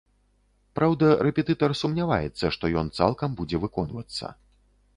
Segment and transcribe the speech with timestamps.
[0.79, 4.35] Праўда, рэпетытар сумняваецца, што ён цалкам будзе выконвацца.